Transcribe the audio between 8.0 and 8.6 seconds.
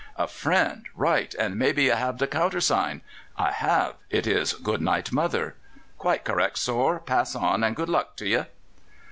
to ye!"